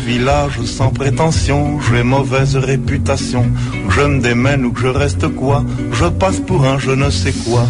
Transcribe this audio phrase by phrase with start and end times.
[0.00, 3.44] village sans prétention, j'ai mauvaise réputation.
[3.90, 7.32] Je me démène ou que je reste quoi, je passe pour un je ne sais
[7.44, 7.64] quoi.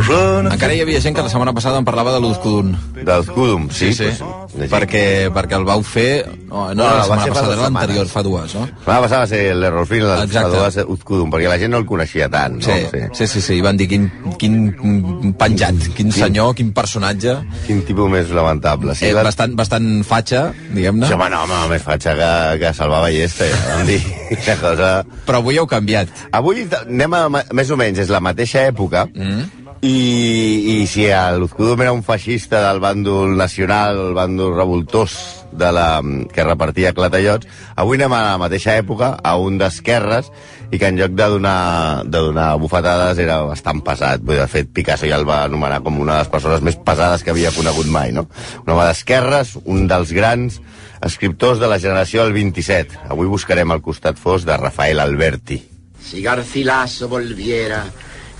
[0.00, 2.74] Je ne Encara hi havia gent que la setmana passada em parlava de l'Uzcudun.
[3.04, 3.92] Del Cudum, sí.
[3.92, 4.24] Sí, sí.
[4.54, 5.04] Perquè,
[5.34, 6.24] perquè el vau fer...
[6.46, 8.64] No, no, No, la va setmana fa passada, dues era l'anterior, fa dues, no?
[8.84, 10.60] Va passar va ser l'error final del Exacte.
[10.60, 10.84] Exacte.
[10.94, 12.62] Uzcudum, perquè la gent no el coneixia tant, no?
[12.62, 14.06] Sí, sí, sí, sí, i van dir quin,
[14.38, 18.94] quin penjat, quin senyor, quin personatge, Quin tipus més lamentable.
[18.98, 19.24] Sí, eh, la...
[19.26, 22.30] bastant, bastant fatxa, diguem-ne, Sí, home, no, home, més fatxa que,
[22.62, 24.00] que salvar ballesta, ja vam dir.
[24.38, 24.94] Una cosa...
[25.26, 26.12] però avui heu canviat.
[26.36, 29.63] Avui anem a, més o menys, és la mateixa època, mm.
[29.84, 31.04] I, i si
[31.36, 35.16] l'Uzcudum era un feixista del bàndol nacional, el bàndol revoltós
[35.52, 36.00] de la,
[36.32, 40.30] que repartia clatallots, avui anem a la mateixa època, a un d'esquerres,
[40.72, 44.24] i que en lloc de donar, de donar bufetades era bastant pesat.
[44.24, 47.22] Vull de fet, Picasso ja el va anomenar com una de les persones més pesades
[47.22, 48.24] que havia conegut mai, no?
[48.64, 50.58] Un home d'esquerres, un dels grans
[51.04, 53.04] escriptors de la generació del 27.
[53.12, 55.60] Avui buscarem el costat fos de Rafael Alberti.
[56.04, 57.84] Si Garcilaso volviera,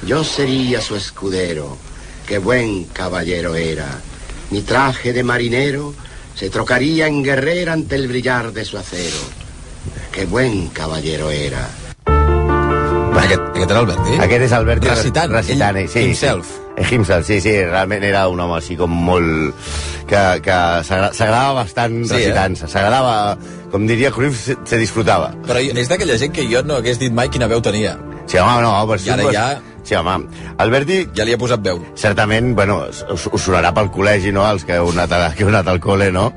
[0.07, 1.77] yo sería su escudero.
[2.27, 3.87] Qué buen caballero era.
[4.51, 5.95] Mi traje de marinero
[6.35, 9.17] se trocaría en guerrera ante el brillar de su acero.
[10.13, 11.69] Qué buen caballero era.
[13.25, 14.15] Aquest, aquest era Alberti?
[14.21, 16.47] Aquest és Alberti Recitant, recitant ell sí, himself.
[16.77, 16.95] Sí.
[16.95, 19.55] Himself, sí, sí, realment era un home així com molt...
[20.11, 22.67] que, que s'agra- s'agradava bastant Sí, recitant-se.
[22.69, 23.39] S'agradava,
[23.73, 25.31] com diria Cruyff, se, se disfrutava.
[25.47, 27.95] Però és d'aquella gent que jo no hagués dit mai quina veu tenia.
[28.27, 30.25] Sí, home, no, per I ara ja- Sí, home,
[30.65, 31.83] Alberti, Ja li he posat veu.
[31.95, 35.51] certament, bueno, us, us sonarà pel col·legi, no?, els que heu anat, a, que heu
[35.53, 36.31] anat al col·le, no?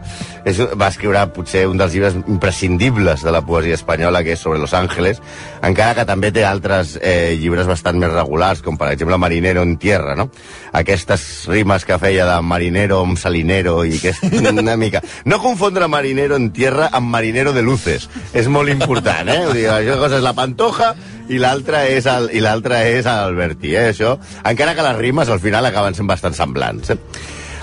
[0.48, 4.62] És, va escriure potser un dels llibres imprescindibles de la poesia espanyola, que és sobre
[4.62, 5.22] Los Ángeles,
[5.66, 9.76] encara que també té altres eh, llibres bastant més regulars, com per exemple Marinero en
[9.82, 10.30] tierra, no?
[10.78, 15.02] Aquestes rimes que feia de marinero amb salinero i que és una mica...
[15.26, 18.08] No confondre marinero en tierra amb marinero de luces.
[18.34, 19.42] És molt important, eh?
[19.54, 20.94] Dir, això cosa és la pantoja
[21.28, 24.16] i l'altra és el, i l'altra és Alberti, eh, això.
[24.48, 27.00] Encara que les rimes al final acaben sent bastant semblants, eh?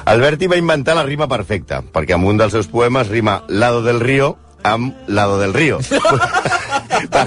[0.05, 4.01] Alberti va inventar la rima perfecta, perquè en un dels seus poemes rima lado del
[4.01, 4.35] río
[4.65, 5.79] amb lado del río.
[7.15, 7.25] per,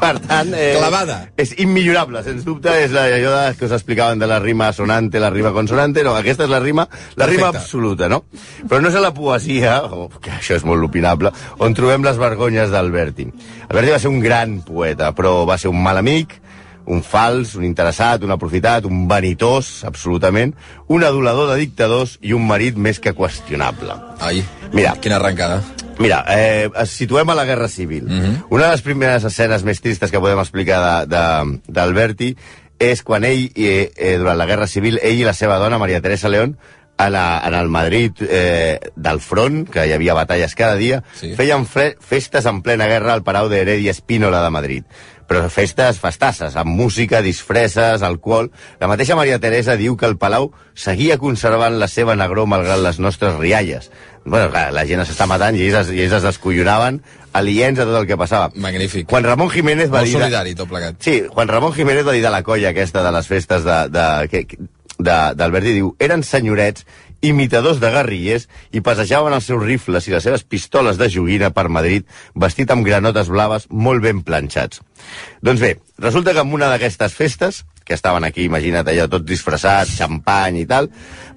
[0.00, 0.52] per tant...
[0.56, 1.18] Eh, Clavada.
[1.40, 5.30] És immillorable, sens dubte, és la, allò que us explicaven de la rima sonante, la
[5.32, 6.88] rima consonante, no, aquesta és la rima,
[7.20, 8.24] la rima absoluta, no?
[8.64, 11.32] Però no és a la poesia, oh, que això és molt opinable,
[11.64, 13.28] on trobem les vergonyes d'Alberti.
[13.68, 16.38] Alberti va ser un gran poeta, però va ser un mal amic,
[16.88, 20.54] un fals, un interessat, un aprofitat, un vanitós, absolutament,
[20.88, 23.92] un adulador de dictadors i un marit més que qüestionable.
[24.24, 24.94] Ai, Mira.
[25.00, 25.60] quina arrencada.
[25.98, 28.04] Mira, eh, es situem a la Guerra Civil.
[28.04, 28.14] Mhm.
[28.14, 28.44] Mm -hmm.
[28.50, 32.36] Una de les primeres escenes més tristes que podem explicar de- de- d'Alberti
[32.78, 36.00] és quan ell, eh, eh, durant la Guerra Civil, ell i la seva dona, Maria
[36.00, 36.56] Teresa León,
[37.00, 41.34] en, a, en el Madrid eh, del front, que hi havia batalles cada dia, Sí.
[41.36, 44.84] feien festes en plena guerra al Palau d'Heredia Espínola de Madrid.
[45.28, 48.48] Però festes festasses, amb música, disfresses, alcohol...
[48.80, 52.98] La mateixa Maria Teresa diu que el Palau seguia conservant la seva negró malgrat les
[52.98, 53.90] nostres rialles.
[54.24, 57.02] Bueno, clar, la gent s'està matant i ells, es- i ells es descollonaven
[57.36, 58.48] aliens a tot el que passava.
[58.56, 59.06] Magnífic.
[59.08, 60.16] Quan Ramon Jiménez va Molt dir...
[60.16, 60.96] de- solidari, tot plegat.
[61.04, 64.08] Sí, Juan Ramon Jiménez va dir de la colla aquesta de les festes de, de,
[64.98, 66.86] de, d'Alberti, diu, eren senyorets
[67.20, 71.68] imitadors de guerrillers i passejaven els seus rifles i les seves pistoles de joguina per
[71.72, 74.82] Madrid vestit amb granotes blaves molt ben planxats.
[75.42, 79.90] Doncs bé, resulta que en una d'aquestes festes, que estaven aquí, imagina't allò, tot disfressat,
[79.90, 80.90] xampany i tal,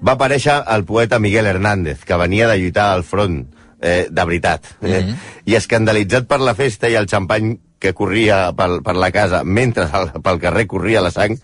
[0.04, 3.46] va aparèixer el poeta Miguel Hernández, que venia de lluitar al front,
[3.82, 4.76] eh, de veritat.
[4.82, 5.04] Eh?
[5.46, 9.88] I escandalitzat per la festa i el xampany que corria per, per la casa mentre
[9.90, 11.40] al, pel carrer corria la sang,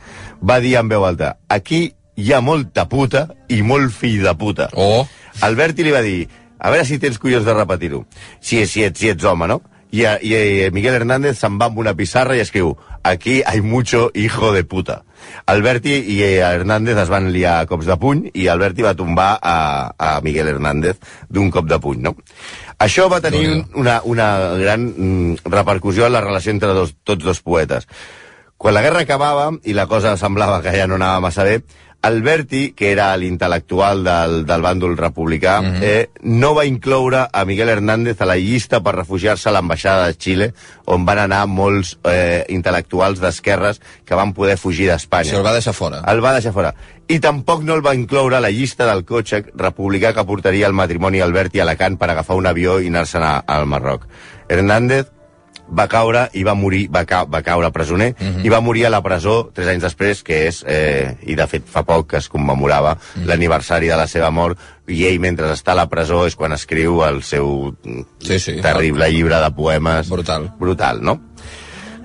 [0.45, 4.71] va dir en veu alta, aquí hi ha molta puta i molt fill de puta.
[4.73, 5.05] Oh.
[5.45, 6.25] Alberti li va dir,
[6.57, 8.03] a veure si tens collons de repetir-ho.
[8.41, 9.61] Si, si, ets, si ets home, no?
[9.93, 12.73] I, i, i Miguel Hernández se'n va amb una pissarra i escriu
[13.07, 15.03] aquí hay mucho hijo de puta.
[15.45, 19.57] Alberti i Hernández es van liar a cops de puny i Alberti va tombar a,
[19.97, 20.99] a Miguel Hernández
[21.29, 22.17] d'un cop de puny, no?
[22.83, 24.27] Això va tenir un, una, una
[24.59, 27.87] gran mm, repercussió en la relació entre dos, tots dos poetes.
[28.57, 31.61] Quan la guerra acabava i la cosa semblava que ja no anava massa bé,
[32.01, 35.83] Alberti, que era l'intel·lectual del, del bàndol republicà, mm -hmm.
[35.83, 40.13] eh, no va incloure a Miguel Hernández a la llista per refugiar-se a l'ambaixada de
[40.13, 40.53] Xile,
[40.85, 45.29] on van anar molts eh, intel·lectuals d'esquerres que van poder fugir d'Espanya.
[45.29, 46.03] Si el va deixar fora.
[46.07, 46.73] El va deixar fora.
[47.07, 50.73] I tampoc no el va incloure a la llista del cotxe republicà que portaria el
[50.73, 54.07] matrimoni Alberti a Alacant per agafar un avió i anar-se'n al Marroc.
[54.49, 55.07] Hernández
[55.69, 58.45] va caure i va morir, va, ca va caure presoner uh -huh.
[58.45, 61.63] i va morir a la presó tres anys després, que és, eh, i de fet
[61.65, 63.25] fa poc que es commemorava uh -huh.
[63.25, 67.03] l'aniversari de la seva mort, i ell mentre està a la presó és quan escriu
[67.03, 67.75] el seu
[68.19, 68.61] Sí, sí.
[68.61, 70.09] terrible llibre de poemes.
[70.09, 70.51] Brutal.
[70.59, 71.19] Brutal, no?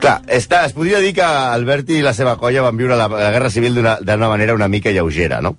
[0.03, 3.29] Clar, està, es podria dir que Alberti i la seva colla van viure la, la
[3.31, 5.53] Guerra Civil d'una manera una mica lleugera, no?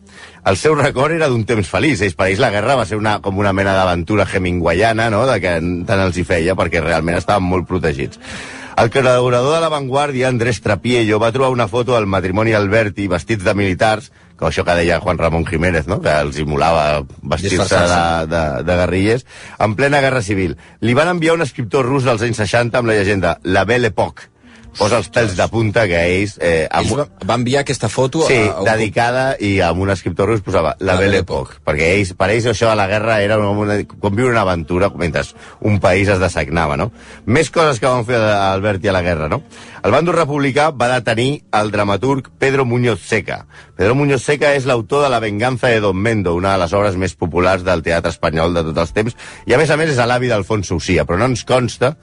[0.43, 2.01] El seu record era d'un temps feliç.
[2.03, 5.37] Ells, per ells la guerra va ser una, com una mena d'aventura hemingwayana, no?, de
[5.39, 5.53] que
[5.87, 8.19] tant els hi feia, perquè realment estaven molt protegits.
[8.75, 13.47] El col·laborador de La Vanguardia, Andrés Trapiello, va trobar una foto del matrimoni Alberti vestits
[13.47, 16.01] de militars, que això que deia Juan Ramon Jiménez, no?
[16.03, 19.23] que els simulava vestir-se de, de, de guerrillers,
[19.63, 20.57] en plena guerra civil.
[20.81, 24.32] Li van enviar un escriptor rus dels anys 60 amb la llegenda La Belle Époque.
[24.77, 26.37] Posa els pèls de punta que ells...
[26.41, 28.67] Eh, amb, Ells va, va enviar aquesta foto Sí, a, a un...
[28.67, 32.47] dedicada i amb un escriptor rus posava La La Belle Époque, perquè ells, per ells
[32.51, 35.23] això de la guerra era una, una, com viure una aventura mentre
[35.61, 36.89] un país es dessagnava, no?
[37.25, 39.43] Més coses que van fer a Alberti a la guerra, no?
[39.83, 43.41] El bàndol republicà va detenir el dramaturg Pedro Muñoz Seca.
[43.75, 46.95] Pedro Muñoz Seca és l'autor de La venganza de Don Mendo, una de les obres
[46.95, 49.99] més populars del teatre espanyol de tots els temps, i a més a més és
[50.07, 51.97] l'avi d'Alfonso Ucia, però no ens consta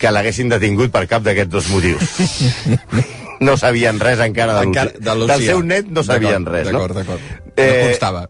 [0.00, 2.16] que l'haguessin detingut per cap d'aquests dos motius.
[3.46, 4.88] no sabien res encara de Lucia.
[4.96, 5.36] de Lucía.
[5.36, 6.80] Del seu net no sabien res, no?
[6.80, 7.52] D'acord, d'acord.
[7.52, 8.26] Eh, no constava.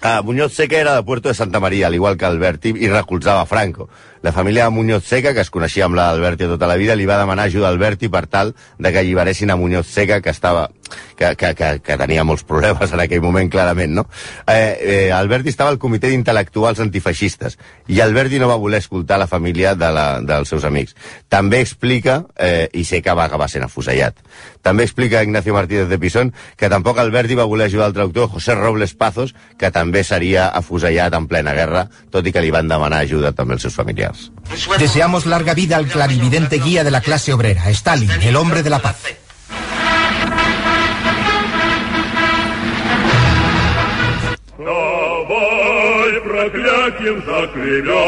[0.00, 3.44] Ah, Muñoz Seca era de Puerto de Santa Maria, al igual que Alberti, i recolzava
[3.44, 3.90] Franco.
[4.22, 7.06] La família de Muñoz Seca, que es coneixia amb la d'Alberti tota la vida, li
[7.08, 10.68] va demanar ajuda a Alberti per tal de que alliberessin a Muñoz Seca, que estava
[11.16, 14.06] que, que, que, que tenia molts problemes en aquell moment, clarament, no?
[14.46, 17.56] Eh, eh, Alberti estava al comitè d'intel·lectuals antifeixistes
[17.88, 20.96] i Alberti no va voler escoltar la família de la, dels seus amics.
[21.28, 24.18] També explica, eh, i sé que va acabar sent afusellat,
[24.62, 28.54] també explica Ignacio Martínez de Pisón que tampoc Alberti va voler ajudar el traductor José
[28.54, 33.04] Robles Pazos, que també seria afusellat en plena guerra, tot i que li van demanar
[33.06, 34.78] ajuda també els seus familiars gracias.
[34.78, 38.78] Deseamos larga vida al clarividente guía de la clase obrera, Stalin, el hombre de la
[38.80, 38.96] paz.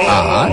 [0.08, 0.48] Ah,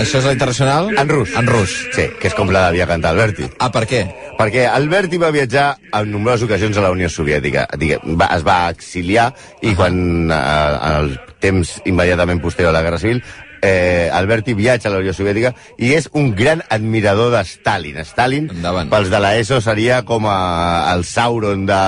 [0.00, 0.90] això és la internacional?
[0.98, 1.32] En rus.
[1.36, 1.74] En rus.
[1.94, 3.46] Sí, que és com la devia cantar Alberti.
[3.58, 4.00] Ah, per què?
[4.38, 7.66] Perquè Alberti va viatjar en nombroses ocasions a la Unió Soviètica.
[7.78, 9.30] Digue, va, es va exiliar
[9.62, 13.22] i quan eh, en el temps immediatament posterior a la Guerra Civil
[13.62, 18.00] eh, Alberti viatja a la Unió Soviètica i és un gran admirador de Stalin.
[18.04, 18.90] Stalin, Endavant.
[18.90, 21.80] pels de l'ESO, seria com a, el Sauron de,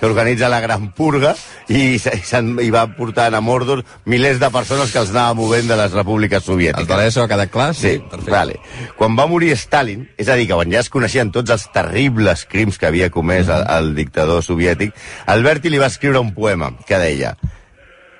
[0.00, 1.34] que organitza la Gran Purga
[1.68, 2.20] i, i,
[2.66, 6.44] i va portant a Mordor milers de persones que els anava movent de les repúbliques
[6.44, 6.86] soviètiques.
[6.86, 7.72] El de l'ESO ha quedat clar?
[7.74, 8.32] Sí, perfecte.
[8.32, 8.60] vale.
[8.96, 12.46] Quan va morir Stalin, és a dir, que quan ja es coneixien tots els terribles
[12.50, 14.94] crims que havia comès el, el dictador soviètic,
[15.26, 17.36] Alberti li va escriure un poema que deia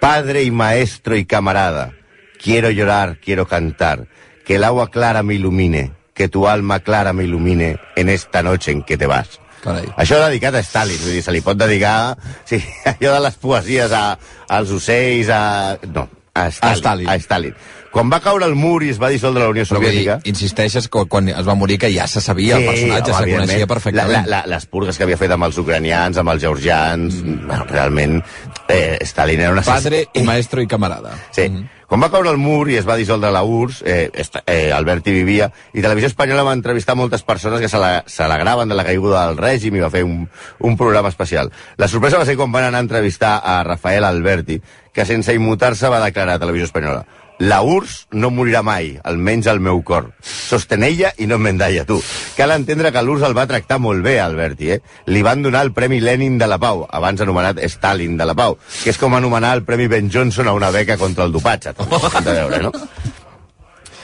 [0.01, 1.96] Padre y maestro y camarada,
[2.43, 4.07] quiero llorar, quiero cantar,
[4.45, 8.73] que el agua clara me ilumine, que tu alma clara me ilumine en esta noche
[8.73, 9.41] en que te vas.
[9.63, 9.87] Carai.
[9.99, 12.17] Això dedicat a Stalin, vull dir, se li pot dedicar...
[12.49, 14.05] Sí, allò de les poesies a,
[14.49, 15.43] als ocells, a...
[15.91, 16.07] No,
[16.37, 16.73] a Stalin.
[16.73, 17.11] A Stalin.
[17.11, 17.59] A Stalin.
[17.97, 20.17] Quan va caure el mur i es va dissoldre la Unió vull dir, Soviètica...
[20.29, 23.69] insisteixes que quan es va morir que ja se sabia, el personatge home, se coneixia
[23.71, 24.29] perfectament.
[24.29, 27.23] La, la, les purgues que havia fet amb els ucranians, amb els georgians...
[27.23, 27.47] Mm.
[27.49, 28.21] Bueno, realment,
[28.69, 29.65] eh, Stalin era una...
[29.65, 31.17] Padre i maestro i camarada.
[31.33, 31.49] Sí.
[31.87, 34.11] Quan va caure el mur i es va dissoldre la URSS, eh,
[34.47, 39.27] eh, Alberti vivia, i Televisió Espanyola va entrevistar moltes persones que s'alegraven de la caiguda
[39.29, 40.25] del règim i va fer un,
[40.59, 41.53] un programa especial.
[41.79, 44.59] La sorpresa va ser quan van anar a entrevistar a Rafael Alberti,
[44.93, 47.07] que sense immutar-se va declarar a Televisió Espanyola
[47.39, 50.11] la URSS no morirà mai, almenys al meu cor.
[50.23, 51.99] Sostenella i no m'endalla tu.
[52.37, 54.81] Cal entendre que l'URSS el va tractar molt bé, Alberti, eh?
[55.13, 58.57] Li van donar el Premi Lenin de la Pau, abans anomenat Stalin de la Pau,
[58.83, 61.77] que és com anomenar el Premi Ben Johnson a una beca contra el dopatge.
[62.27, 62.73] Veure, no?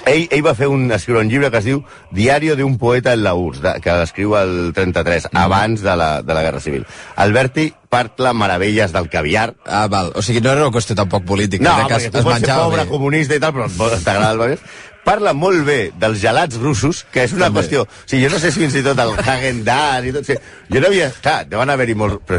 [0.07, 3.13] Ell, ell va fer un, escriure un llibre que es diu Diario de un poeta
[3.13, 5.37] en la URSS, de, que escriu el 33, mm.
[5.39, 6.87] abans de la, de la Guerra Civil.
[7.17, 10.13] Alberti parla meravelles del caviar, Ah, val.
[10.17, 11.65] O sigui, no era una qüestió tampoc política.
[11.65, 12.89] no, era que perquè es, tu es pots ser pobre, bé.
[12.89, 13.69] comunista i tal, però
[14.01, 14.65] t'agrada el Bagués.
[15.03, 17.61] Parla molt bé dels gelats russos, que és una També.
[17.61, 17.83] qüestió...
[17.83, 20.23] O sigui, jo no sé si fins i tot el Hagen-Dazs i tot...
[20.23, 21.09] O sigui, jo no havia...
[21.25, 22.21] Clar, deuen haver-hi molts...
[22.29, 22.39] Però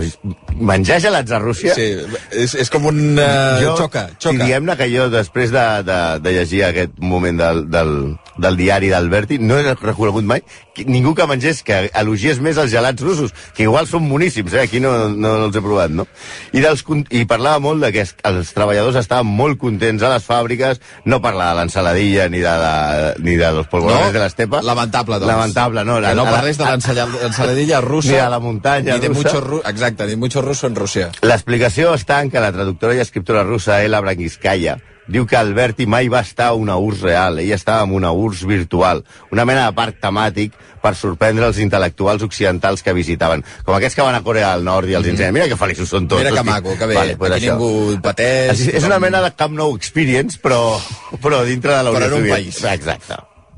[0.71, 1.75] menjar gelats a Rússia...
[1.75, 1.89] Sí,
[2.31, 3.01] és, és com un...
[3.19, 4.37] Uh, xoca, Si xoca.
[4.39, 7.93] diguem-ne que jo, després de, de, de llegir aquest moment del, del,
[8.37, 10.41] del diari d'Alberti, no he reconegut mai
[10.73, 14.61] que ningú que mengés, que elogiés més els gelats russos, que igual són boníssims, eh?
[14.65, 16.07] aquí no, no els he provat, no?
[16.51, 16.81] I, dels,
[17.13, 21.21] I parlava molt de que es- els treballadors estaven molt contents a les fàbriques, no
[21.21, 24.11] parla de l'ensaladilla ni de, la, ni de los polvorones No?
[24.13, 24.61] de l'estepa.
[24.65, 25.27] Lamentable, doncs.
[25.31, 25.99] Lamentable, no.
[26.01, 26.65] Que no la- parles de
[27.21, 28.09] l'ensaladilla russa.
[28.09, 29.21] Ni de la muntanya Ni de russa.
[29.29, 31.11] mucho ru Exacte, ni mucho russo en Rússia.
[31.21, 36.07] L'explicació està en que la traductora i escriptora russa Ela Brangiskaya diu que Alberti mai
[36.07, 39.75] va estar a una URSS real, ell estava en una URSS virtual, una mena de
[39.75, 43.43] parc temàtic per sorprendre els intel·lectuals occidentals que visitaven.
[43.63, 46.07] Com aquests que van a Corea del Nord i els ensenyen, mira que feliços són
[46.07, 46.19] tots.
[46.23, 46.95] Mira que hosti." maco, que bé.
[46.95, 47.57] Vale, pues Aquí això.
[47.57, 48.51] ningú pateix.
[48.59, 50.79] És, és una mena de Camp Nou Experience, però,
[51.21, 52.67] però dintre de la Però en Unió Soviètica.
[52.67, 52.79] país.
[52.79, 53.15] Exacte.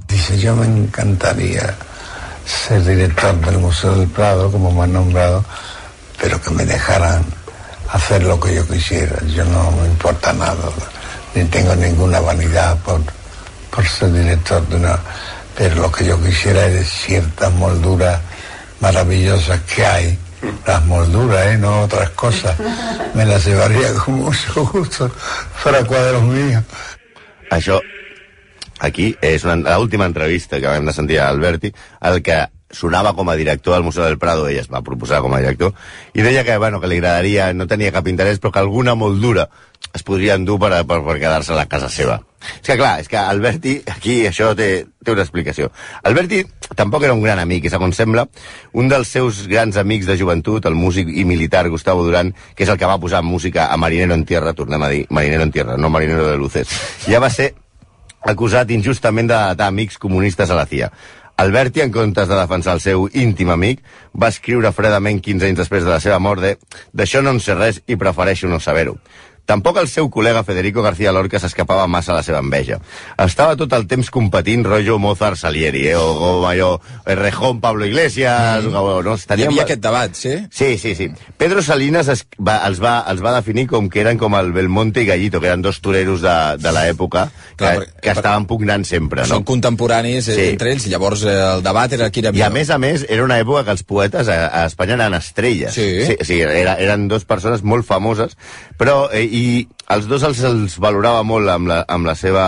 [0.08, 1.76] Dice, yo me encantaría
[2.46, 5.44] ser director del Museo del Prado, como me han nombrado,
[6.22, 7.26] pero que me dejaran
[7.92, 9.18] hacer lo que yo quisiera.
[9.28, 10.70] Yo no me importa nada,
[11.36, 13.02] ni tengo ninguna vanidad por,
[13.70, 15.00] por ser director de una...
[15.58, 18.20] Pero lo que yo quisiera es ciertas molduras
[18.82, 20.20] maravillosas que hay.
[20.68, 21.58] Las molduras, ¿eh?
[21.58, 22.58] no otras cosas.
[23.14, 25.10] Me las llevaría con mucho gusto
[25.64, 26.64] para cuadros míos.
[27.50, 27.80] Això,
[28.82, 32.40] aquí, és l'última entrevista que vam de sentir a Alberti, el que
[32.76, 35.74] sonava com a director del Museu del Prado, ell es va proposar com a director,
[36.14, 39.48] i deia que, bueno, que li agradaria, no tenia cap interès, però que alguna moldura
[39.94, 42.20] es podria endur per, per, per quedar-se a la casa seva.
[42.46, 45.72] És que, clar, és que Alberti, aquí això té, té una explicació.
[46.06, 46.44] Alberti
[46.78, 48.28] tampoc era un gran amic, i segons sembla,
[48.78, 52.72] un dels seus grans amics de joventut, el músic i militar Gustavo Durán, que és
[52.72, 55.78] el que va posar música a Marinero en Tierra, tornem a dir Marinero en Tierra,
[55.78, 56.70] no Marinero de Luces,
[57.10, 57.54] ja va ser
[58.26, 60.92] acusat injustament de amics comunistes a la CIA.
[61.38, 63.82] Alberti, en comptes de defensar el seu íntim amic,
[64.16, 66.54] va escriure fredament 15 anys després de la seva mort de
[66.96, 68.96] «D'això no en sé res i prefereixo no saber-ho».
[69.46, 72.80] Tampoc el seu col·lega Federico García Lorca s'escapava massa a la seva enveja.
[73.22, 75.96] Estava tot el temps competint rotllo Mozart Salieri, eh?
[75.96, 76.06] o,
[76.42, 78.76] o allò, Rejón Pablo Iglesias, mm.
[78.76, 79.16] o, no?
[79.16, 80.34] Hi Tenien- havia aquest debat, sí?
[80.50, 81.12] Sí, sí, sí.
[81.38, 85.04] Pedro Salinas es, va, els, va, els va definir com que eren com el Belmonte
[85.04, 88.86] i Gallito, que eren dos toreros de, de l'època que, Clar, perquè- que estaven pugnant
[88.86, 89.30] sempre, no?
[89.30, 90.48] Són contemporanis eh, Sí.
[90.56, 93.06] entre ells, i llavors eh, el debat era qui era I a més a més,
[93.10, 95.74] era una època que els poetes a, a Espanya eren estrelles.
[95.78, 95.88] Sí.
[96.10, 98.36] sí, sí era, eren dos persones molt famoses,
[98.80, 102.46] però eh, i els dos els, els valorava molt amb la, amb la seva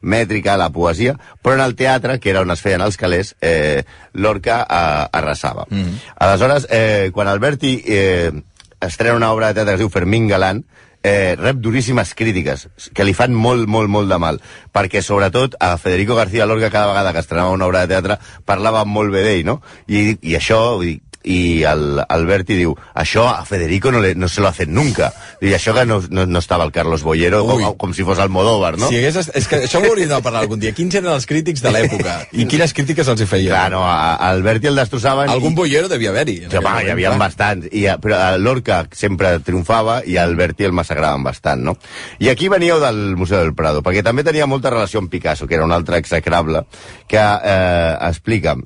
[0.00, 3.84] mètrica, la poesia, però en el teatre, que era on es feien els calés, eh,
[4.14, 5.66] Lorca eh, arrasava.
[5.70, 5.96] Mm.
[6.26, 8.32] Aleshores, eh, quan Alberti eh,
[8.80, 10.64] estrena una obra de teatre que es diu Fermín Galán,
[11.02, 14.40] eh, rep duríssimes crítiques, que li fan molt, molt, molt de mal,
[14.74, 18.84] perquè sobretot a Federico García Lorca cada vegada que estrenava una obra de teatre parlava
[18.84, 19.60] molt bé d'ell, no?
[19.86, 24.28] I, i això, vull dir, i el Alberti diu això a Federico no, le, no
[24.28, 25.10] se lo hacen nunca
[25.42, 28.76] i això que no, no, no estava el Carlos Bollero com, com si fos Almodóvar,
[28.78, 28.88] no?
[28.90, 30.72] Si hagués, és que això ho hauríem de parlar algun dia.
[30.76, 32.16] Quins eren els crítics de l'època?
[32.38, 33.52] I quines crítiques els hi feien?
[33.52, 36.38] Clar, no, a, a Alberti el destrossaven Algun i, bollero devia haver-hi.
[36.48, 40.74] aquell hi havia bastants, i, eh, però a Lorca sempre triomfava i a Alberti el
[40.76, 41.76] massacraven bastant, no?
[42.22, 45.58] I aquí veníeu del Museu del Prado, perquè també tenia molta relació amb Picasso, que
[45.58, 46.64] era un altre execrable,
[47.08, 48.56] que eh, explica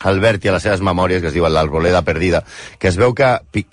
[0.00, 2.42] Alberti a les seves memòries, que es diuen l'Arboleda Perdida,
[2.80, 3.28] que es veu que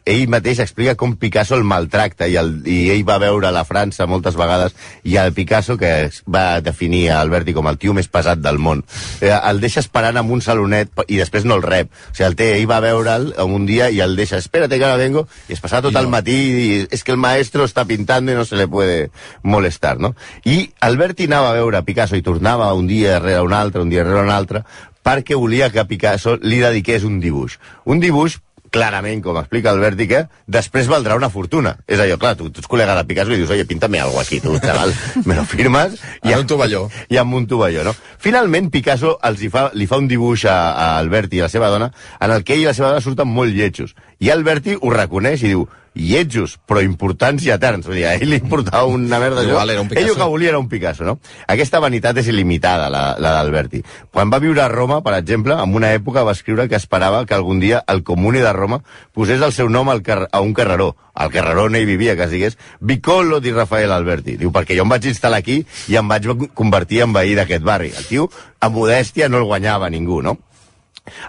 [0.05, 4.07] ell mateix explica com Picasso el maltracta i, el, i ell va veure la França
[4.11, 4.75] moltes vegades
[5.07, 8.59] i el Picasso, que es va definir a Alberti com el tio més pesat del
[8.59, 8.83] món,
[9.21, 11.93] eh, el deixa esperant amb un salonet i després no el rep.
[12.11, 14.99] O sigui, el té, ell va veure'l un dia i el deixa, espérate que ara
[14.99, 18.35] vengo, i es passa tot el matí i és que el maestro està pintando i
[18.35, 19.09] no se le puede
[19.43, 20.13] molestar, no?
[20.43, 24.03] I Alberti anava a veure Picasso i tornava un dia rere un altre, un dia
[24.03, 24.65] rere un altre,
[25.07, 27.55] perquè volia que Picasso li dediqués un dibuix.
[27.87, 28.35] Un dibuix
[28.69, 31.77] clarament, com explica Alberti, que després valdrà una fortuna.
[31.87, 34.41] És allò, clar, tu, tu ets col·lega de Picasso i dius, oye, píntame algo aquí,
[34.43, 34.91] tu, chaval,
[35.23, 35.95] me lo firmes...
[36.27, 36.83] En un tovalló.
[37.07, 37.95] I amb un tovalló, no?
[38.19, 41.53] Finalment, Picasso els hi fa, li fa un dibuix a, a Alberti i a la
[41.53, 41.87] seva dona
[42.19, 43.95] en el que ell i la seva dona surten molt lletjos.
[44.19, 47.87] I Alberti ho reconeix i diu, lletjos, però importants i eterns.
[47.87, 49.41] Vull dir, a ell li importava una merda.
[49.41, 49.49] allò.
[49.49, 50.05] Igual era un Picasso.
[50.05, 51.17] Ell el que volia era un Picasso, no?
[51.47, 53.83] Aquesta vanitat és il·limitada, la, la d'Alberti.
[54.13, 57.33] Quan va viure a Roma, per exemple, en una època va escriure que esperava que
[57.37, 58.81] algun dia el comune de Roma
[59.13, 60.95] posés el seu nom al car a un carreró.
[61.17, 64.37] Al carreró on ell vivia, que es digués Vicolo di Rafael Alberti.
[64.37, 67.93] Diu, perquè jo em vaig instal·lar aquí i em vaig convertir en veí d'aquest barri.
[67.97, 70.37] El tio, a modèstia, no el guanyava ningú, no?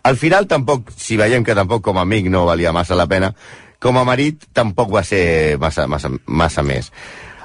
[0.02, 3.34] Al final tampoc, si veiem que tampoc com a amic no valia massa la pena,
[3.78, 6.92] com a marit tampoc va ser massa, massa, massa més.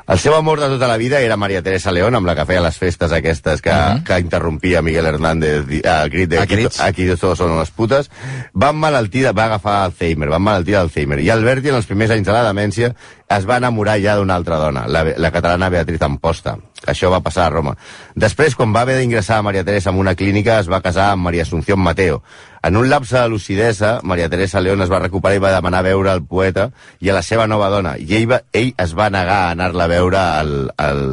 [0.03, 2.61] El seu amor de tota la vida era Maria Teresa León, amb la que feia
[2.63, 4.03] les festes aquestes que, uh -huh.
[4.03, 8.11] que interrompia Miguel Hernández al crit de A aquí, aquí todos són unes putes.
[8.51, 11.19] Va emmalaltir, va agafar Alzheimer, va emmalaltir d'Alzheimer.
[11.19, 12.95] I Alberti, en els primers anys de la demència,
[13.37, 16.57] es va enamorar ja d'una altra dona, la, la catalana Beatriz Amposta.
[16.87, 17.75] Això va passar a Roma.
[18.19, 21.23] Després, quan va haver d'ingressar a Maria Teresa en una clínica, es va casar amb
[21.23, 22.21] Maria Asunción Mateo.
[22.63, 26.11] En un lapse de lucidesa, Maria Teresa León es va recuperar i va demanar veure
[26.11, 27.95] el poeta i a la seva nova dona.
[27.99, 31.03] I ell, va, ell es va negar a anar-la a veure al, al,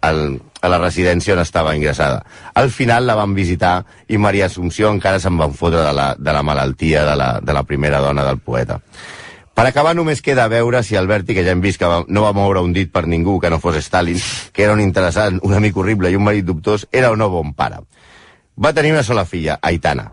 [0.00, 0.20] al,
[0.60, 2.22] a la residència on estava ingressada.
[2.54, 6.36] Al final la van visitar i Maria Assumpció encara se'n van fotre de la, de
[6.36, 8.80] la malaltia de la, de la primera dona del poeta.
[9.52, 12.32] Per acabar, només queda veure si Alberti, que ja hem vist que va, no va
[12.32, 14.16] moure un dit per ningú que no fos Stalin,
[14.52, 17.52] que era un interessant, un amic horrible i un marit dubtós, era o no bon
[17.52, 17.82] pare.
[18.56, 20.12] Va tenir una sola filla, Aitana.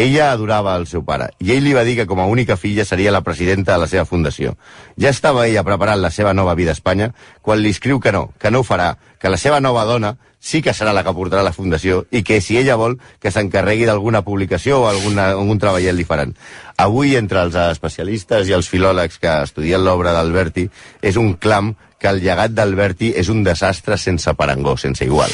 [0.00, 2.86] Ella adorava el seu pare, i ell li va dir que com a única filla
[2.88, 4.54] seria la presidenta de la seva fundació.
[4.96, 7.10] Ja estava ella preparant la seva nova vida a Espanya
[7.42, 10.62] quan li escriu que no, que no ho farà, que la seva nova dona sí
[10.64, 14.24] que serà la que portarà la fundació i que si ella vol que s'encarregui d'alguna
[14.26, 16.34] publicació o alguna, algun treballet faran.
[16.80, 20.70] Avui, entre els especialistes i els filòlegs que estudien l'obra d'Alberti,
[21.02, 25.30] és un clam que el llegat d'Alberti és un desastre sense parangó, sense igual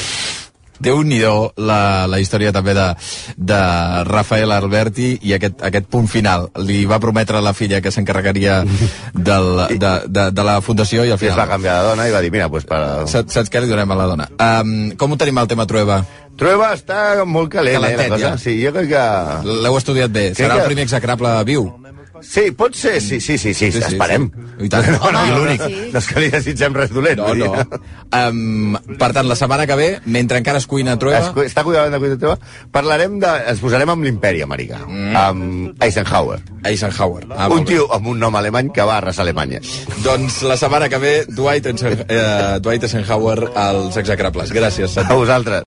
[0.79, 1.19] déu nhi
[1.57, 2.87] la, la història també de,
[3.37, 3.59] de
[4.07, 6.49] Rafael Alberti i aquest, aquest punt final.
[6.63, 8.61] Li va prometre a la filla que s'encarregaria
[9.13, 9.49] del,
[9.83, 11.49] de, de, de la fundació i al I es va final...
[11.55, 13.07] canviar de dona i va dir, mira, pues para...
[13.07, 14.29] Saps, saps què li donem a la dona?
[14.37, 16.01] Um, com ho tenim el tema Trueba?
[16.37, 18.27] Trueba està molt calent, eh, Calentet, la cosa.
[18.35, 18.37] ja.
[18.37, 19.05] Sí, jo crec que...
[19.65, 20.27] L'heu estudiat bé.
[20.35, 21.65] Crec Serà que- el primer execrable viu.
[22.21, 24.29] Sí, pot ser, sí, sí, sí, sí, Sí, sí, esperem.
[24.33, 24.65] sí.
[24.65, 24.87] I tant.
[24.97, 25.89] No, no, l'únic, sí.
[25.93, 27.19] no és que li desitgem res dolent.
[27.19, 27.81] No, no.
[28.17, 31.63] Um, per tant, la setmana que ve, mentre encara es cuina Es, Trueba, cu- està
[31.67, 32.37] cuidant de cuidar teva.
[32.71, 33.31] Parlarem de...
[33.51, 35.15] Ens posarem amb l'imperi americà, mm.
[35.19, 36.39] amb Eisenhower.
[36.67, 37.25] Eisenhower.
[37.35, 39.59] Ah, un tio amb un nom alemany que va arrasar Alemanya.
[40.03, 44.51] Doncs la setmana que ve, Dwight, Eisenhower, eh, Dwight Eisenhower als execrables.
[44.55, 44.97] Gràcies.
[44.97, 45.63] A vosaltres.